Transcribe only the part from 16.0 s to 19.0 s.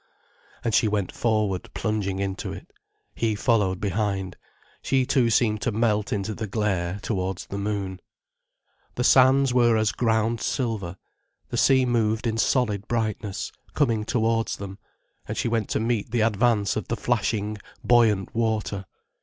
the advance of the flashing, buoyant water.